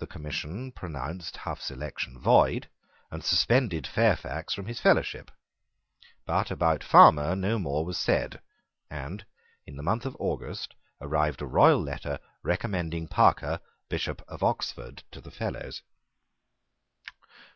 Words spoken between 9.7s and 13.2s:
the month of August, arrived a royal letter recommending